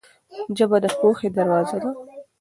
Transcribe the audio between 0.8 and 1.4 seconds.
د پوهې